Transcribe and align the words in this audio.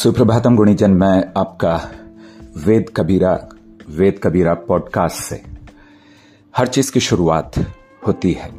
सुप्रभातम 0.00 0.56
गुणीजन, 0.56 0.90
मैं 0.90 1.32
आपका 1.36 1.90
वेद 2.56 2.86
कबीरा 2.96 3.48
वेद 3.90 4.20
कबीरा 4.22 4.54
पॉडकास्ट 4.54 5.16
से 5.16 5.42
हर 6.56 6.68
चीज़ 6.68 6.92
की 6.92 7.00
शुरुआत 7.00 7.52
होती 8.06 8.32
है। 8.32 8.50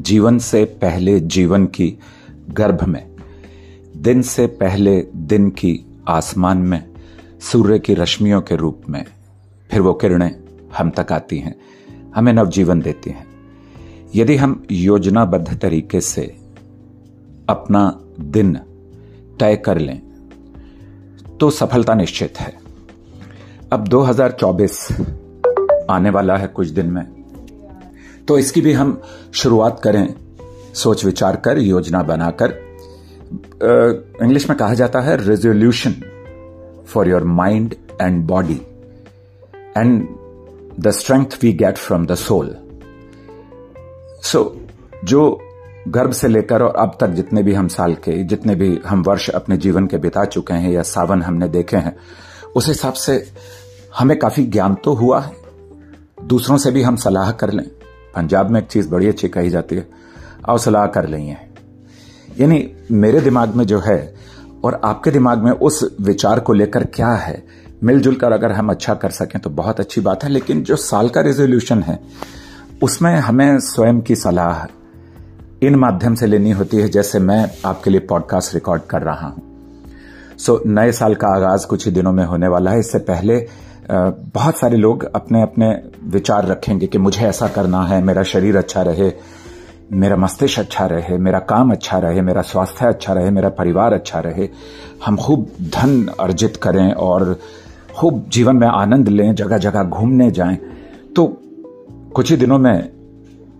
जीवन 0.00 0.38
से 0.38 0.64
पहले 0.64 1.20
जीवन 1.20 1.66
की 1.66 1.98
गर्भ 2.50 2.84
में, 2.84 3.16
दिन 3.96 4.22
से 4.22 4.46
पहले 4.46 5.06
दिन 5.16 5.50
की 5.50 6.02
आसमान 6.08 6.58
में, 6.58 6.88
सूर्य 7.40 7.78
की 7.78 7.94
रश्मियों 7.94 8.40
के 8.40 8.56
रूप 8.56 8.82
में, 8.88 9.04
फिर 9.70 9.80
वो 9.80 9.94
किरणें 9.94 10.34
हम 10.78 10.90
तक 10.90 11.12
आती 11.12 11.38
हैं, 11.38 11.56
हमें 12.16 12.32
नवजीवन 12.32 12.80
देती 12.80 13.10
हैं। 13.10 13.26
यदि 14.14 14.36
हम 14.36 14.66
योजनाबद्ध 14.70 15.58
तरीके 15.58 16.00
से 16.00 16.36
अपना 17.48 18.00
दिन 18.20 18.58
तय 19.40 19.56
कर 19.56 19.78
लें 19.78 20.05
तो 21.40 21.50
सफलता 21.50 21.94
निश्चित 21.94 22.40
है। 22.40 22.52
अब 23.72 23.88
2024 23.88 24.92
आने 25.90 26.10
वाला 26.10 26.36
है 26.36 26.46
कुछ 26.46 26.68
दिन 26.68 26.86
में। 26.86 27.04
तो 28.28 28.38
इसकी 28.38 28.60
भी 28.60 28.72
हम 28.72 29.00
शुरुआत 29.34 29.80
करें, 29.84 30.14
सोच 30.74 31.04
विचार 31.04 31.36
कर, 31.36 31.58
योजना 31.58 32.02
बनाकर। 32.02 32.66
इंग्लिश 34.22 34.48
में 34.48 34.58
कहा 34.58 34.74
जाता 34.74 35.00
है 35.00 35.16
resolution 35.26 35.94
for 36.88 37.08
your 37.08 37.24
mind 37.24 37.74
and 38.02 38.26
body 38.26 38.60
and 39.76 40.08
the 40.80 40.90
strength 40.90 41.38
we 41.42 41.52
get 41.52 41.78
from 41.78 42.06
the 42.06 42.14
soul 42.14 42.56
so 44.22 44.60
जो 45.04 45.45
गर्भ 45.86 46.12
से 46.12 46.28
लेकर 46.28 46.62
और 46.62 46.76
अब 46.76 46.96
तक 47.00 47.08
जितने 47.08 47.42
भी 47.42 47.54
हम 47.54 47.68
साल 47.68 47.94
के, 47.94 48.22
जितने 48.24 48.54
भी 48.54 48.78
हम 48.86 49.02
वर्ष 49.02 49.28
अपने 49.30 49.56
जीवन 49.56 49.86
के 49.86 49.98
बिता 49.98 50.24
चुके 50.24 50.54
हैं 50.54 50.70
या 50.70 50.82
सावन 50.82 51.22
हमने 51.22 51.48
देखे 51.48 51.76
हैं, 51.76 51.96
उस 52.56 52.68
हिसाब 52.68 52.92
से 52.94 53.24
हमें 53.98 54.18
काफ़ी 54.18 54.44
ज्ञान 54.44 54.74
तो 54.74 54.94
हुआ 54.94 55.20
है। 55.20 55.32
दूसरों 56.24 56.56
से 56.58 56.70
भी 56.70 56.82
हम 56.82 56.96
सलाह 56.96 57.30
कर 57.32 57.52
लें। 57.52 57.66
पंजाब 58.16 58.50
में 58.50 58.60
एक 58.60 58.66
चीज़ 58.66 58.88
बड़ी 58.90 59.08
अच्छी 59.08 59.28
कही 59.28 59.50
जाती 59.50 59.76
है, 59.76 59.88
आओ 60.48 60.58
सलाह 60.58 60.86
कर 60.86 61.08
लें 61.08 61.36
यानी 62.36 62.58
मेरे 62.90 63.20
दिमाग 63.20 63.54
में 63.54 63.64
जो 63.64 63.78
है 63.80 64.14
और 64.64 64.80
आपके 64.84 65.10
दिमाग 65.10 65.42
में 65.42 65.50
उस 65.52 65.96
विचार 66.00 66.40
को 66.40 66.52
लेकर 66.52 66.84
क्या 66.84 67.10
है 67.10 67.42
मिलजुल 67.84 68.14
कर 68.14 68.32
अगर 68.32 68.52
हम 68.52 68.70
अच्छा 68.70 68.94
कर 68.94 69.10
सकें 69.10 69.40
तो 69.42 69.50
बहुत 69.50 69.80
अच्छी 69.80 70.00
बात 70.00 70.24
है, 70.24 70.30
लेकिन 70.30 70.62
जो 70.62 70.76
साल 70.76 71.08
का 71.08 71.20
रेजोल्यूशन 71.20 71.82
है, 71.82 71.98
उसमें 72.82 73.14
हमें 73.16 73.58
स्वयं 73.60 74.00
की 74.00 74.16
सलाह 74.16 74.64
इन 75.62 75.74
माध्यम 75.74 76.14
से 76.14 76.26
लेनी 76.26 76.50
होती 76.50 76.76
है 76.76 76.88
जैसे 76.88 77.18
मैं 77.18 77.50
आपके 77.64 77.90
लिए 77.90 78.00
पॉडकास्ट 78.00 78.54
रिकॉर्ड 78.54 78.82
कर 78.82 79.02
रहा 79.02 79.26
हूँ। 79.26 79.42
सो 80.38 80.56
so, 80.56 80.66
नए 80.66 80.92
साल 80.92 81.14
का 81.14 81.28
आगाज़ 81.28 81.66
कुछ 81.66 81.86
ही 81.86 81.92
दिनों 81.92 82.12
में 82.12 82.24
होने 82.24 82.48
वाला 82.48 82.70
है। 82.70 82.78
इससे 82.78 82.98
पहले 82.98 83.46
बहुत 83.90 84.58
सारे 84.58 84.76
लोग 84.76 85.04
अपने 85.04 85.42
अपने 85.42 85.82
विचार 86.04 86.46
रखेंगे 86.46 86.86
कि 86.86 86.98
मुझे 86.98 87.26
ऐसा 87.26 87.48
करना 87.48 87.82
है 87.82 88.02
मेरा 88.04 88.22
शरीर 88.22 88.56
अच्छा 88.56 88.82
रहे 88.82 89.12
मेरा 89.92 90.16
मस्तिष्क 90.16 90.58
अच्छा 90.58 90.86
रहे 90.86 91.18
मेरा 91.18 91.38
काम 91.38 91.70
अच्छा 91.72 91.98
रहे 91.98 92.22
मेरा 92.22 92.42
स्वास्थ्य 92.42 92.86
अच्छा 92.86 93.12
रहे 93.12 93.30
मेरा 93.30 93.48
परिवार 93.48 93.92
अच्छा 93.92 94.20
रहे। 94.20 94.48
हम 95.06 95.16
खूब 95.16 95.50
धन 95.60 96.06
अर्जित 96.20 96.56
करें 96.56 96.92
और 96.92 97.38
खूब 97.96 98.24
जीवन 98.28 98.56
में 98.56 98.66
आनंद 98.68 99.08
लें 99.08 99.34
जगह 99.34 99.58
जगह 99.58 99.82
घूमने 99.82 100.30
जाएँ। 100.30 100.56
तो 101.16 101.26
कुछ 102.14 102.30
ही 102.30 102.36
दिनों 102.36 102.58
में 102.58 102.95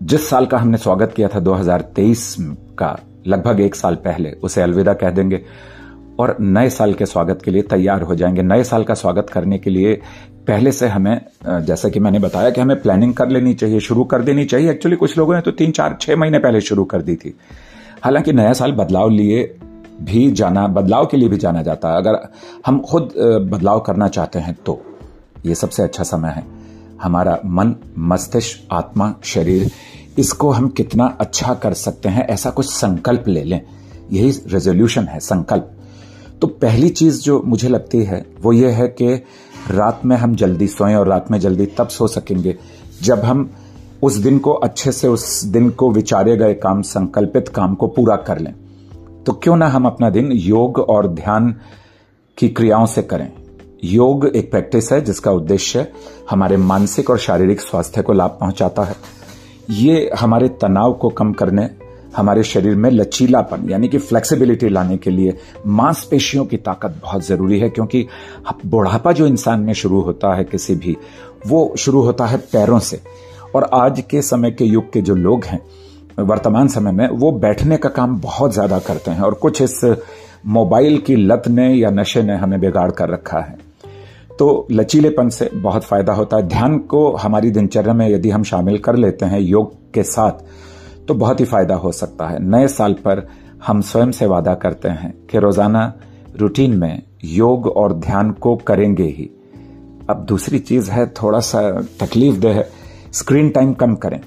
जिस 0.03 0.29
साल 0.29 0.45
का 0.45 0.57
हमने 0.57 0.77
स्वागत 0.77 1.13
किया 1.15 1.27
था 1.27 1.39
2023 1.39 2.35
का, 2.79 2.99
लगभग 3.27 3.59
एक 3.59 3.75
साल 3.75 3.95
पहले, 3.95 4.31
उसे 4.31 4.61
अलविदा 4.61 4.93
कह 4.93 5.09
देंगे। 5.09 5.43
और 6.19 6.37
नए 6.41 6.69
साल 6.69 6.93
के 6.93 7.05
स्वागत 7.05 7.41
के 7.45 7.51
लिए 7.51 7.61
तैयार 7.61 8.01
हो 8.01 8.15
जाएँगे। 8.15 8.41
नए 8.41 8.63
साल 8.63 8.83
का 8.83 8.93
स्वागत 8.93 9.29
करने 9.29 9.57
के 9.57 9.69
लिए 9.69 10.01
पहले 10.47 10.71
से 10.71 10.87
हमें 10.87 11.21
जैसा 11.47 11.89
कि 11.89 11.99
मैंने 11.99 12.19
बताया 12.19 12.49
कि 12.49 12.61
हमें 12.61 12.81
प्लानिंग 12.81 13.13
कर 13.13 13.29
लेनी 13.29 13.53
चाहिए, 13.53 13.79
शुरू 13.79 14.03
कर 14.03 14.21
देनी 14.21 14.45
चाहिए। 14.45 14.71
एक्चुअली 14.71 14.95
कुछ 14.95 15.17
लोगों 15.17 15.35
ने 15.35 15.41
तो 15.41 15.51
तीन, 15.51 15.71
चार, 15.71 15.97
छह 16.01 16.15
महीने 16.15 16.39
पहले 16.39 16.61
शुरू 16.61 16.83
कर 16.83 17.01
दी 17.01 17.15
थी। 17.15 17.37
हालाँकि 18.03 18.33
नया 18.33 18.53
साल 18.53 18.71
बदलाव 18.71 19.09
लिए 19.09 19.57
भी 20.01 20.31
जाना, 20.31 20.67
बदलाव 20.67 21.05
के 21.05 21.17
लिए 21.17 21.29
भी 21.29 21.37
जाना 21.37 21.61
जाता 21.61 21.89
है। 21.89 21.97
अगर 21.97 22.27
हम 22.65 22.79
खुद 22.79 23.13
बदलाव 23.51 23.79
करना 23.79 24.07
चाहते 24.07 24.39
हैं 24.39 24.57
तो 24.65 24.81
ये 25.45 25.55
सबसे 25.55 25.83
अच्छा 25.83 26.03
समय 26.03 26.29
है। 26.29 26.56
हमारा 27.01 27.39
मन, 27.45 27.75
मस्तिष्क, 27.99 28.67
आत्मा, 28.71 29.15
शरीर, 29.23 29.71
इसको 30.19 30.51
हम 30.51 30.67
कितना 30.67 31.17
अच्छा 31.21 31.53
कर 31.53 31.73
सकते 31.73 32.09
हैं, 32.09 32.27
ऐसा 32.27 32.49
कुछ 32.49 32.65
संकल्प 32.65 33.23
ले 33.27 33.43
लें। 33.43 33.61
यही 34.11 34.29
रेजोल्यूशन 34.29 35.03
है, 35.03 35.19
संकल्प। 35.19 35.71
तो 36.41 36.47
पहली 36.47 36.89
चीज़ 36.89 37.21
जो 37.21 37.41
मुझे 37.45 37.69
लगती 37.69 38.03
है, 38.03 38.25
वो 38.41 38.53
ये 38.53 38.71
है 38.71 38.87
कि 38.87 39.23
रात 39.71 40.01
में 40.05 40.17
हम 40.17 40.35
जल्दी 40.35 40.67
सोएँ 40.67 40.95
और 40.95 41.07
रात 41.07 41.31
में 41.31 41.39
जल्दी 41.39 41.65
तब 41.65 41.87
सो 41.87 42.07
सकेंगे, 42.07 42.57
जब 43.01 43.19
हम 43.19 43.53
उस 44.03 44.15
दिन 44.15 44.39
को 44.39 44.51
अच्छे 44.51 44.91
से, 44.91 45.07
उस 45.07 45.43
दिन 45.43 45.69
को 45.69 45.91
विचारे 45.91 46.37
गए 46.37 46.53
काम, 46.53 46.81
संकल्पित 46.81 47.47
काम 47.47 47.75
को 47.75 47.87
पूरा 47.87 48.15
कर 48.15 48.39
लें। 48.39 48.53
तो 49.23 49.33
क्यों 49.33 49.55
ना 49.55 49.67
हम 49.67 49.85
अपना 49.85 50.09
दिन 50.09 50.31
योग 50.31 50.79
और 50.79 51.07
ध्यान 51.07 51.55
की 52.37 52.49
क्रियाओं 52.49 52.85
से 52.85 53.01
करें? 53.01 53.31
योग 53.83 54.25
एक 54.27 54.49
प्रैक्टिस 54.51 54.91
है 54.91 54.99
जिसका 55.01 55.31
उद्देश्य 55.31 55.85
हमारे 56.29 56.57
मानसिक 56.57 57.09
और 57.09 57.17
शारीरिक 57.19 57.61
स्वास्थ्य 57.61 58.01
को 58.01 58.13
लाभ 58.13 58.37
पहुंचाता 58.39 58.83
है। 58.83 58.95
ये 59.71 60.09
हमारे 60.19 60.47
तनाव 60.61 60.93
को 60.93 61.09
कम 61.09 61.33
करने, 61.33 61.69
हमारे 62.15 62.43
शरीर 62.43 62.75
में 62.75 62.89
लचीलापन, 62.91 63.69
यानी 63.69 63.87
कि 63.87 63.97
फ्लेक्सिबिलिटी 63.97 64.69
लाने 64.69 64.97
के 64.97 65.09
लिए 65.09 65.37
मांसपेशियों 65.67 66.45
की 66.45 66.57
ताकत 66.57 66.99
बहुत 67.01 67.25
ज़रूरी 67.25 67.59
है, 67.59 67.69
क्योंकि 67.69 68.05
बुढ़ापा 68.65 69.11
जो 69.11 69.27
इंसान 69.27 69.59
में 69.59 69.73
शुरू 69.73 70.01
होता 70.01 70.33
है 70.35 70.43
किसी 70.43 70.75
भी, 70.75 70.95
वो 71.47 71.73
शुरू 71.77 72.01
होता 72.01 72.25
है 72.25 72.37
पैरों 72.53 72.79
से। 72.79 73.01
और 73.55 73.69
आज 73.73 74.03
के 74.09 74.21
समय 74.21 74.51
के 74.51 74.65
युग 74.65 74.91
के 74.93 75.01
जो 75.01 75.15
लोग 75.15 75.43
हैं, 75.43 75.61
वर्तमान 76.19 76.67
समय 76.67 76.91
में, 76.91 77.07
वो 77.09 77.31
बैठने 77.33 77.77
का 77.77 77.89
काम 77.89 78.19
बहुत 78.19 78.53
ज़्यादा 78.53 78.79
करते 78.79 79.11
हैं 79.11 79.21
और 79.21 79.33
कुछ 79.35 79.61
इस 79.61 79.81
मोबाइल 80.45 80.97
की 80.97 81.15
लत 81.15 81.47
ने 81.47 81.73
या 81.73 81.89
नशे 81.89 82.21
ने 82.23 82.35
हमें 82.35 82.59
बिगाड़ 82.59 82.91
कर 82.91 83.09
रखा 83.09 83.39
है। 83.39 83.66
तो 84.39 84.67
लचीलेपन 84.71 85.29
से 85.29 85.49
बहुत 85.53 85.83
फ़ायदा 85.83 86.13
होता 86.13 86.37
है। 86.37 86.47
ध्यान 86.47 86.77
को 86.79 87.09
हमारी 87.15 87.51
दिनचर्या 87.51 87.93
में 87.93 88.07
यदि 88.09 88.29
हम 88.29 88.43
शामिल 88.43 88.77
कर 88.77 88.95
लेते 88.95 89.25
हैं 89.25 89.39
योग 89.39 89.73
के 89.93 90.03
साथ 90.03 90.45
तो 91.07 91.13
बहुत 91.13 91.39
ही 91.39 91.45
फ़ायदा 91.45 91.75
हो 91.75 91.91
सकता 91.91 92.27
है। 92.27 92.43
नए 92.43 92.67
साल 92.67 92.93
पर 93.05 93.27
हम 93.67 93.81
स्वयं 93.81 94.11
से 94.11 94.25
वादा 94.25 94.53
करते 94.55 94.89
हैं 94.89 95.13
कि 95.27 95.39
रोज़ाना 95.39 95.93
रूटीन 96.35 96.77
में 96.77 97.01
योग 97.25 97.67
और 97.67 97.93
ध्यान 97.93 98.31
को 98.31 98.55
करेंगे 98.57 99.03
ही। 99.03 99.29
अब 100.09 100.25
दूसरी 100.25 100.59
चीज़ 100.59 100.91
है, 100.91 101.05
थोड़ा 101.13 101.39
सा 101.39 101.69
तकलीफ़ 101.99 102.35
दे 102.35 102.47
है। 102.47 102.67
स्क्रीन 103.13 103.49
टाइम 103.49 103.73
कम 103.73 103.95
करें। 103.95 104.19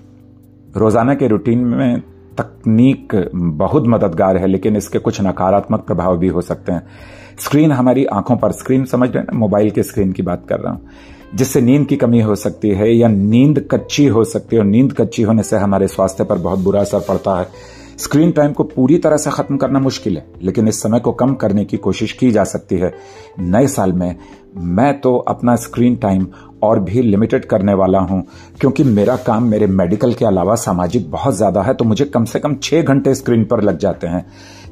रोज़ाना 0.77 1.15
के 1.15 1.27
रूटीन 1.29 1.59
में 1.59 2.03
तकनीक 2.41 3.31
बहुत 3.35 3.85
मददगार 3.87 4.37
है, 4.37 4.47
लेकिन 4.47 4.77
इसके 4.77 4.99
कुछ 4.99 5.21
नकारात्मक 5.21 5.81
प्रभाव 5.81 6.19
भी 6.19 6.29
हो 6.29 6.41
सकते 6.41 6.73
हैं। 6.73 6.83
स्क्रीन 7.39 7.73
हमारी 7.73 8.05
आँखों 8.05 8.37
पर 8.37 8.53
स्क्रीन 8.53 8.85
समझ 8.85 9.11
रहे 9.11 9.19
हैं, 9.19 9.39
मोबाइल 9.39 9.71
के 9.71 9.83
स्क्रीन 9.83 10.13
की 10.13 10.23
बात 10.23 10.47
कर 10.49 10.61
रहा 10.61 10.73
हूँ। 10.73 10.81
जिससे 11.35 11.61
नींद 11.61 11.87
की 11.87 11.97
कमी 11.97 12.21
हो 12.21 12.35
सकती 12.35 12.69
है 12.69 12.95
या 12.95 13.09
नींद 13.09 13.69
कच्ची 13.71 14.07
हो 14.07 14.25
सकती 14.25 14.57
है, 14.57 14.63
और 14.63 14.69
नींद 14.69 14.93
कच्ची 14.93 15.23
होने 15.23 15.43
से 15.43 15.57
हमारे 15.57 15.89
स्वास्थ्य 15.89 16.25
पर 16.25 16.39
बहुत 16.39 16.59
बुरा 16.59 16.81
असर 16.81 17.01
पड़ता 17.01 17.41
है। 17.41 17.47
स्क्रीन 18.01 18.31
टाइम 18.33 18.53
को 18.53 18.65
पूरी 18.65 18.97
तरह 18.99 19.17
से 19.17 19.31
खत्म 19.31 19.57
करना 19.57 19.79
मुश्किल 19.79 20.17
है, 20.17 20.25
लेकिन 20.43 20.69
इस 20.69 20.83
समय 20.83 21.01
को 21.01 21.13
कम 21.13 21.35
करने 21.35 21.65
की 21.65 21.77
कोशिश 21.79 22.13
की 22.13 22.31
जा 22.31 22.45
सकती 22.45 22.77
है। 22.77 22.93
नए 23.41 23.67
साल 23.69 23.93
में 23.93 24.15
मैं 24.57 25.01
तो 25.01 25.17
अपना 25.29 25.57
स्क्रीन 25.57 25.97
टाइम 25.97 26.27
और 26.63 26.81
भी 26.81 27.03
लिमिटेड 27.03 27.45
करने 27.45 27.75
वाला 27.75 27.99
हूँ, 28.01 28.23
क्योंकि 28.61 28.85
मेरा 28.85 29.17
काम 29.19 29.45
मेरे 29.45 29.67
मेडिकल 29.69 30.15
के 30.15 30.25
अलावा 30.25 30.55
सामाजिक 30.57 31.11
बहुत 31.11 31.37
ज़्यादा 31.37 31.63
है 31.63 31.75
तो 31.75 31.85
मुझे 31.85 32.05
कम 32.07 32.25
से 32.25 32.39
कम 32.39 32.55
छह 32.57 32.83
घंटे 32.83 33.15
स्क्रीन 33.15 33.45
पर 33.45 33.63
लग 33.63 33.79
जाते 33.79 34.07
हैं, 34.07 34.25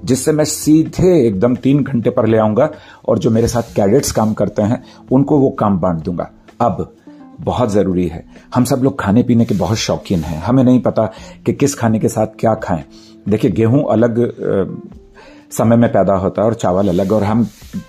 जिससे 0.04 0.32
मैं 0.32 0.44
सीधे 0.46 1.16
एकदम 1.18 1.54
तीन 1.56 1.82
घंटे 1.82 2.10
पर 2.10 2.26
ले 2.26 2.38
आऊँगा 2.38 2.70
और 3.08 3.18
जो 3.18 3.30
मेरे 3.30 3.48
साथ 3.48 3.74
कैडेट्स 3.76 4.12
काम 4.12 4.32
करते 4.34 4.62
हैं, 4.62 4.82
उनको 5.12 5.38
वो 5.38 5.50
काम 5.50 5.78
बांट 5.80 6.02
दूँगा। 6.04 6.30
अब 6.60 6.94
बहुत 7.40 7.70
ज़रूरी 7.70 8.06
है। 8.08 8.24
हम 8.54 8.64
सब 8.64 8.80
लोग 8.82 8.98
खाने 9.00 9.22
पीने 9.22 9.44
के 9.44 9.54
बहुत 9.54 9.76
शौकीन 9.78 10.20
हैं। 10.20 10.40
हमें 10.42 10.62
नहीं 10.64 10.80
पता 10.82 11.04
कि 11.46 11.52
किस 11.52 11.74
खाने 11.74 11.98
के 11.98 12.08
साथ 12.08 12.26
क्या 12.40 12.54
खाएँ। 12.56 12.82
देखिए, 13.28 13.50
गेहूँ 13.50 13.84
अलग 13.90 14.20
समय 15.50 15.76
में 15.76 15.92
पैदा 15.92 16.14
होता 16.14 16.42
है 16.42 16.48
और 16.48 16.54
चावल 16.54 16.88
अलग, 16.88 17.12
और 17.12 17.22
हम 17.22 17.46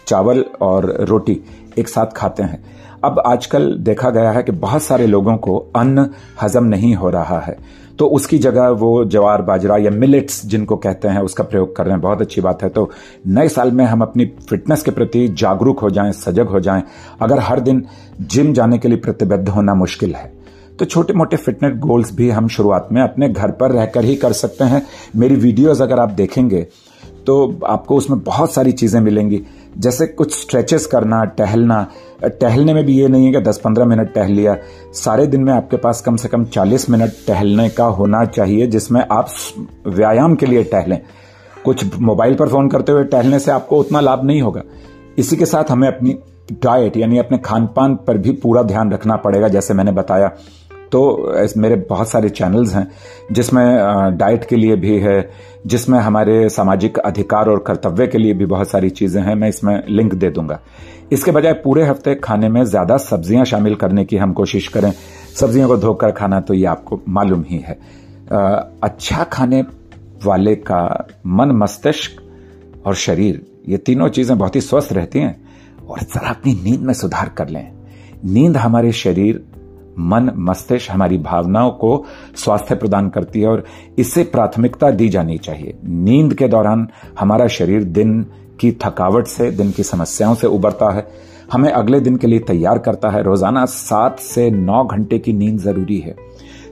चावल 0.08 0.44
और 0.62 0.96
रोटी 1.02 1.40
एक 1.78 1.88
साथ 1.88 2.14
खाते 2.16 2.44
हैं। 2.44 2.64
अब 3.04 3.20
आजकल 3.20 3.74
देखा 3.80 4.10
गया 4.10 4.32
है 4.32 4.44
कि 4.44 4.52
बहुत 4.52 4.84
सारे 4.84 5.08
लोगों 5.08 5.36
को 5.38 5.58
अन्न 5.76 6.10
हजम 6.42 6.64
नहीं 6.64 6.94
हो 6.96 7.10
रहा 7.10 7.40
है। 7.40 7.58
तो 8.00 8.08
उसकी 8.08 8.38
जगह 8.38 8.68
वो 8.70 9.06
जवार, 9.06 9.42
बाजरा 9.42 9.78
या 9.78 9.92
मिलेट्स 9.92 10.46
जिनको 10.46 10.76
कहते 10.76 11.08
हैं, 11.08 11.22
उसका 11.22 11.44
प्रयोग 11.44 11.76
कर 11.76 11.84
रहे 11.84 11.94
हैं। 11.94 12.02
बहुत 12.02 12.22
अच्छी 12.22 12.42
बात 12.42 12.64
है। 12.64 12.70
तो 12.70 12.90
नए 13.28 13.50
साल 13.50 13.72
में 13.72 13.84
हम 13.86 14.02
अपनी 14.02 14.26
फिटनेस 14.50 14.84
के 14.84 14.92
प्रति 14.92 15.28
जागरूक 15.28 15.80
हो 15.80 15.90
जाएँ, 15.90 16.12
सजग 16.12 16.48
हो 16.48 16.60
जाएँ। 16.60 16.84
अगर 17.22 17.40
हर 17.40 17.60
दिन 17.60 17.86
जिम 18.22 18.54
जाने 18.54 18.78
के 18.78 18.88
लिए 18.88 18.98
प्रतिबद्ध 18.98 19.50
होना 19.50 19.74
मुश्किल 19.74 20.16
है 20.16 20.32
तो 20.80 20.86
छोटे 20.86 21.14
मोटे 21.14 21.38
फिटनेस 21.38 21.74
गोल्स 21.80 22.14
भी 22.16 22.30
हम 22.30 22.48
शुरुआत 22.48 22.88
में 22.92 23.02
अपने 23.02 23.30
घर 23.30 23.52
पर 23.52 23.72
रहकर 23.72 24.06
ही 24.06 24.16
कर 24.16 24.34
सकते 24.34 24.64
हैं। 24.64 24.86
मेरी 25.16 25.36
वीडियोस 25.38 25.82
अगर 25.82 26.00
आप 26.00 26.12
देखेंगे 26.12 26.68
तो 27.26 27.60
आपको 27.68 27.96
उसमें 27.96 28.20
बहुत 28.20 28.54
सारी 28.54 28.72
चीज़ें 28.72 29.00
मिलेंगी। 29.02 29.42
जैसे 29.78 30.06
कुछ 30.08 30.34
स्ट्रेचेस 30.36 30.86
करना, 30.86 31.24
टहलना। 31.28 31.86
टहलने 32.24 32.74
में 32.74 32.84
भी 32.86 32.94
ये 32.94 33.08
नहीं 33.08 33.26
है 33.26 33.32
कि 33.32 33.40
10-15 33.40 33.86
मिनट 33.86 34.14
टहल 34.14 34.32
लिया। 34.32 34.56
सारे 34.96 35.26
दिन 35.28 35.44
में 35.44 35.52
आपके 35.54 35.78
पास 35.78 36.02
कम 36.02 36.16
से 36.16 36.28
कम 36.28 36.46
40 36.46 36.90
मिनट 36.90 37.12
टहलने 37.28 37.68
का 37.70 37.86
होना 37.86 38.24
चाहिए, 38.26 38.68
जिसमें 38.68 39.02
आप 39.02 39.30
व्यायाम 39.88 40.36
के 40.36 40.46
लिए 40.46 40.64
टहलें। 40.64 41.00
कुछ 41.66 42.00
मोबाइल 42.00 42.36
पर 42.36 42.50
फ़ोन 42.50 42.70
करते 42.70 42.92
हुए 42.92 43.04
टहलने 43.04 43.40
से 43.40 43.52
आपको 43.52 43.80
उतना 43.80 44.00
लाभ 44.00 44.24
नहीं 44.26 44.42
होगा। 44.42 44.64
इसी 45.18 45.38
के 45.38 45.46
साथ 45.46 45.72
हमें 45.72 45.88
अपनी 45.88 46.18
डाइट 46.54 46.98
यानी 46.98 47.18
अपने 47.18 47.38
खान 47.38 47.66
पान 47.68 47.96
पर 48.08 48.18
भी 48.18 48.32
पूरा 48.34 48.64
ध्यान 48.64 48.92
रखना 48.92 49.16
पड़ेगा, 49.18 49.48
जैसे 49.48 49.74
मैंने 49.74 49.92
बताया। 49.92 50.32
तो 50.92 51.02
मेरे 51.58 51.76
बहुत 51.90 52.10
सारे 52.10 52.30
चैनल्स 52.32 52.74
हैं, 52.76 52.88
जिसमें 53.32 54.18
डाइट 54.18 54.46
के 54.46 54.56
लिए 54.56 54.76
भी 54.76 54.98
है, 55.00 55.30
जिसमें 55.68 56.00
हमारे 56.00 56.48
सामाजिक 56.50 56.98
अधिकार 57.00 57.50
और 57.50 57.64
कर्तव्य 57.68 58.08
के 58.08 58.18
लिए 58.18 58.34
भी 58.34 58.46
बहुत 58.48 58.70
सारी 58.70 58.90
चीज़ें 58.92 59.22
हैं, 59.22 59.36
मैं 59.36 59.50
इसमें 59.50 59.82
लिंक 59.88 60.14
दे 60.14 60.30
दूँगा। 60.30 60.60
इसके 61.12 61.32
बजाय 61.32 61.54
पूरे 61.56 61.86
हफ़्ते 61.86 62.16
खाने 62.16 62.50
में 62.50 62.64
ज़्यादा 62.66 62.98
सब्ज़ियाँ 63.00 63.46
शामिल 63.46 63.76
करने 63.76 64.06
की 64.06 64.18
हम 64.18 64.34
कोशिश 64.34 64.68
करें। 64.68 64.92
सब्जियों 65.36 65.68
को 65.68 65.78
धोकर 65.78 66.12
खाना 66.12 66.40
तो 66.42 66.54
ये 66.54 66.66
आपको 66.68 67.02
मालूम 67.10 67.44
ही 67.48 67.58
है। 67.60 67.80
अच्छा 68.84 69.24
खाने 69.26 69.62
वाले 70.26 70.56
का 70.58 71.08
मन, 71.26 71.52
मस्तिष्क 71.54 72.22
और 72.86 72.96
शरीर, 72.98 73.42
ये 73.68 73.78
तीनों 73.80 74.10
चीज़ें 74.10 74.38
बहुत 74.38 74.56
ही 74.56 74.62
स्वस्थ 74.62 74.94
रहती 74.94 75.20
हैं 75.20 75.36
और 75.82 76.00
जरा 76.00 76.30
अपनी 76.30 76.54
नींद 76.64 76.82
में 76.82 76.94
सुधार 76.94 77.30
कर 77.38 77.50
लें। 77.50 77.72
नींद 78.26 78.58
हमारे 78.58 78.92
शरीर 78.94 79.44
मन, 80.00 80.32
मस्तिष्क 80.38 80.92
हमारी 80.92 81.18
भावनाओं 81.18 81.72
को 81.72 82.06
स्वास्थ्य 82.36 82.76
प्रदान 82.76 83.10
करती 83.10 83.42
है 83.42 83.48
और 83.48 83.64
इसे 84.00 84.24
प्राथमिकता 84.26 84.92
दी 84.92 85.10
जानी 85.10 85.38
चाहिए। 85.38 85.78
नींद 85.86 86.34
के 86.34 86.48
दौरान 86.48 86.88
हमारा 87.20 87.48
शरीर 87.48 87.84
दिन 87.84 88.22
की 88.60 88.72
थकावट 88.84 89.28
से, 89.28 89.52
दिन 89.52 89.72
की 89.72 89.84
समस्याओं 89.84 90.36
से 90.36 90.48
उबरता 90.48 90.92
है। 90.92 91.08
हमें 91.54 91.72
अगले 91.72 92.00
दिन 92.00 92.18
के 92.18 92.28
लिए 92.28 92.40
तैयार 92.40 92.80
करता 92.80 93.10
है। 93.10 93.22
रोज़ाना 93.24 93.66
सात 93.66 94.20
से 94.20 94.50
नौ 94.52 94.84
घंटे 94.86 95.20
की 95.20 95.34
नींद 95.34 95.60
ज़रूरी 95.60 95.98
है। 95.98 96.16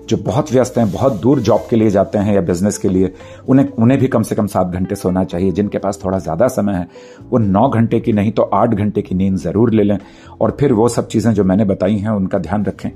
जो 0.09 0.17
बहुत 0.17 0.51
व्यस्त 0.51 0.77
हैं, 0.77 0.91
बहुत 0.91 1.19
दूर 1.21 1.39
जॉब 1.39 1.65
के 1.69 1.75
लिए 1.75 1.89
जाते 1.89 2.17
हैं 2.17 2.33
या 2.33 2.41
बिज़नेस 2.41 2.77
के 2.77 2.89
लिए, 2.89 3.11
उन्हें 3.47 3.67
उन्हें 3.69 3.99
भी 3.99 4.07
कम 4.07 4.23
से 4.23 4.35
कम 4.35 4.47
सात 4.47 4.67
घंटे 4.67 4.95
सोना 4.95 5.23
चाहिए। 5.23 5.51
जिनके 5.51 5.77
पास 5.77 5.99
थोड़ा 6.05 6.19
ज़्यादा 6.19 6.47
समय 6.47 6.73
है, 6.73 6.87
वो 7.29 7.37
नौ 7.37 7.67
घंटे 7.69 7.99
की 7.99 8.13
नहीं 8.13 8.31
तो 8.31 8.43
आठ 8.43 8.69
घंटे 8.69 9.01
की 9.01 9.15
नींद 9.15 9.37
ज़रूर 9.37 9.73
ले 9.73 9.83
लें। 9.83 9.97
और 10.41 10.57
फिर 10.59 10.73
वो 10.73 10.87
सब 10.87 11.07
चीज़ें 11.07 11.33
जो 11.33 11.43
मैंने 11.43 11.65
बताई 11.65 11.97
हैं, 11.97 12.09
उनका 12.09 12.37
ध्यान 12.37 12.65
रखें। 12.65 12.89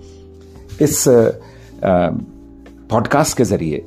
इस 0.81 1.03
पॉडकास्ट 2.91 3.37
के 3.37 3.43
ज़रिए 3.43 3.83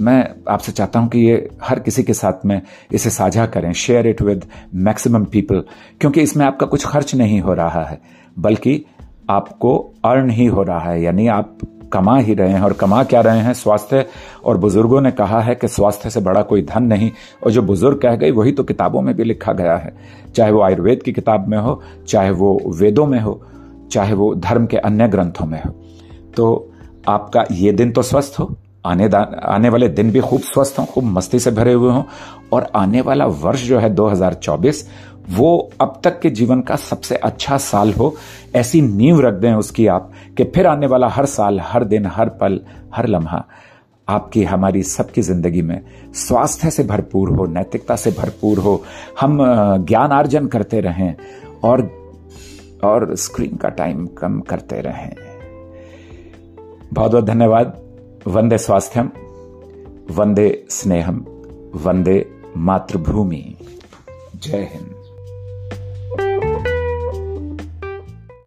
मैं 0.00 0.34
आपसे 0.48 0.72
चाहता 0.72 1.00
हूँ 1.00 1.08
कि 1.08 1.18
ये 1.18 1.48
हर 1.62 1.78
किसी 1.78 2.02
के 2.02 2.14
साथ 2.14 2.44
में 2.46 2.60
इसे 2.92 3.10
साझा 3.10 3.46
करें 3.46 3.72
share 3.72 4.06
it 4.06 4.22
with 4.22 4.44
maximum 4.74 5.24
people 5.24 5.62
क्योंकि 6.00 6.20
इसमें 6.20 6.44
आपका 6.46 6.66
कुछ 6.66 6.86
खर्च 6.86 7.14
नहीं 7.14 7.40
हो 7.40 7.54
रहा 7.54 7.84
है, 7.84 8.00
बल्कि 8.38 8.84
आपको 9.30 9.76
अर्न 10.04 10.30
ही 10.30 10.46
हो 10.46 10.62
रहा 10.62 10.90
है, 10.90 11.02
यानी 11.02 11.26
आप 11.26 11.58
कमा 11.92 12.18
ही 12.18 12.34
रहे 12.34 12.52
हैं, 12.52 12.60
और 12.60 12.72
कमा 12.72 13.02
क्या 13.04 13.20
रहे 13.20 13.40
हैं? 13.40 13.52
स्वास्थ्य। 13.54 14.04
और 14.44 14.58
बुज़ुर्गों 14.58 15.00
ने 15.00 15.10
कहा 15.10 15.40
है 15.40 15.54
कि 15.54 15.68
स्वास्थ्य 15.68 16.10
से 16.10 16.20
बड़ा 16.20 16.42
कोई 16.42 16.62
धन 16.62 16.82
नहीं, 16.82 17.10
और 17.44 17.50
जो 17.50 17.62
बुज़ुर्ग 17.62 17.98
कह 17.98 18.16
गए, 18.16 18.30
वही 18.30 18.52
तो 18.52 18.64
किताबों 18.64 19.02
में 19.02 19.14
भी 19.16 19.24
लिखा 19.24 19.52
गया 19.52 19.76
है। 19.76 19.94
चाहे 20.34 20.52
वो 20.52 20.62
आयुर्वेद 20.62 21.02
की 21.02 21.12
किताब 21.12 21.48
में 21.48 21.58
हो, 21.58 21.82
चाहे 22.08 22.30
वो 22.30 22.60
वेदों 22.66 23.06
में 23.06 23.20
हो, 23.20 23.40
चाहे 23.90 24.14
वो 24.14 24.34
धर्म 24.34 24.66
के 24.66 24.76
अन्य 24.76 25.08
ग्रंथों 25.08 25.46
में 25.46 25.62
हो। 25.62 25.74
तो 26.36 26.72
आपका 27.08 27.44
ये 27.52 27.72
दिन 27.72 27.92
तो 27.92 28.02
स्वस्थ 28.02 28.38
हो। 28.38 28.54
आने 28.86 29.08
आने 29.44 29.68
वाले 29.68 29.88
दिन 29.88 30.10
भी 30.10 30.20
खूब 30.20 30.40
स्वस्थ 30.42 30.78
हों, 30.78 30.86
खूब 30.86 31.04
मस्ती 31.04 31.38
से 31.38 31.50
भरे 31.50 31.72
हुए 31.72 31.92
हों। 31.92 32.02
और 32.52 32.70
आने 32.76 33.00
वाला 33.00 33.26
वर्ष 33.26 33.62
जो 33.62 33.78
है 33.78 33.88
2024 33.90 34.88
वो 35.30 35.70
अब 35.80 36.00
तक 36.04 36.20
के 36.20 36.30
जीवन 36.30 36.60
का 36.60 36.76
सबसे 36.76 37.16
अच्छा 37.16 37.56
साल 37.58 37.92
हो। 37.92 38.14
ऐसी 38.56 38.80
नींव 38.82 39.20
रख 39.20 39.34
दें 39.34 39.52
उसकी 39.54 39.86
आप 39.86 40.10
कि 40.36 40.44
फिर 40.46 40.66
आने 40.66 40.86
वाला 40.86 41.08
हर 41.08 41.26
साल, 41.26 41.60
हर 41.60 41.84
दिन, 41.84 42.06
हर 42.06 42.28
पल, 42.30 42.60
हर 42.94 43.06
लम्हा 43.06 43.44
आपकी, 44.08 44.42
हमारी 44.44 44.82
सबकी 44.82 45.22
ज़िंदगी 45.22 45.62
में 45.62 45.80
स्वास्थ्य 46.16 46.70
से 46.70 46.82
भरपूर 46.84 47.30
हो, 47.30 47.46
नैतिकता 47.46 47.96
से 47.96 48.10
भरपूर 48.10 48.58
हो। 48.58 48.82
हम 49.20 49.38
ज्ञान 49.84 50.10
अर्जन 50.10 50.46
करते 50.46 50.80
रहें 50.80 51.14
और 51.64 51.88
और 52.84 53.14
स्क्रीन 53.16 53.56
का 53.56 53.68
टाइम 53.70 54.06
कम 54.18 54.40
करते 54.40 54.80
रहें। 54.80 55.10
बहुत 56.92 57.12
बहुत 57.12 57.24
धन्यवाद। 57.24 57.80
वंदे 58.26 58.58
स्वास्थ्यम 58.58 59.10
वंदे 60.10 60.66
स्नेहम 60.70 61.24
वंदे 61.74 62.16
मातृभूमि। 62.56 63.56
जय 64.36 64.70
हिंद। 64.72 64.95